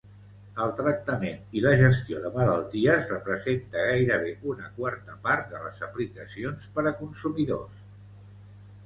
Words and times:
El 0.63 0.71
tractament 0.77 1.41
i 1.59 1.61
la 1.65 1.73
gestió 1.81 2.21
de 2.23 2.31
malalties 2.37 3.11
representa 3.13 3.83
gairebé 3.89 4.31
una 4.55 4.71
quarta 4.79 5.19
part 5.29 5.53
de 5.53 5.61
les 5.67 5.79
aplicacions 5.89 6.65
per 6.79 6.87
a 6.93 6.95
consumidors. 7.03 7.85